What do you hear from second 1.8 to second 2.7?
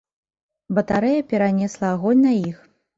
агонь на іх.